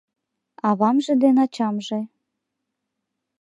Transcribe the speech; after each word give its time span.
Авамже 0.69 1.13
ден 1.21 1.35
ачамже 1.45 1.99